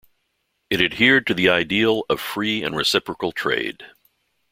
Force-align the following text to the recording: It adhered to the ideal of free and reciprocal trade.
It 0.71 0.81
adhered 0.81 1.27
to 1.27 1.35
the 1.35 1.49
ideal 1.49 2.05
of 2.09 2.19
free 2.19 2.63
and 2.63 2.75
reciprocal 2.75 3.31
trade. 3.31 3.83